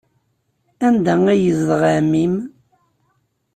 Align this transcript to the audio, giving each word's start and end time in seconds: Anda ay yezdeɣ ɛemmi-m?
Anda 0.87 1.13
ay 1.33 1.39
yezdeɣ 1.45 1.81
ɛemmi-m? 1.93 2.35